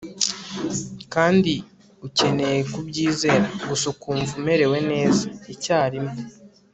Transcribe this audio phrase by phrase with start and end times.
[1.13, 1.53] kandi
[2.07, 6.17] ukeneye kubyizera gusa ukumva umerewe neza icyarimwe